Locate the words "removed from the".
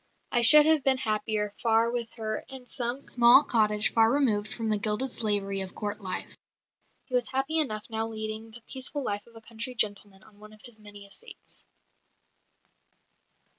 4.11-4.79